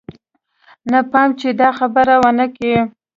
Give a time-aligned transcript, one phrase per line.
[0.91, 2.73] نه پام چې دا خبره ونه کې.